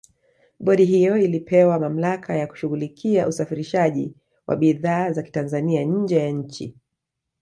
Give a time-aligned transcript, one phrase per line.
[0.59, 4.13] Bodi hiyo ilipewa mamlaka ya kushughulikia usafirishaji
[4.47, 6.75] wa bidhaa za kitanzania nje ya nchi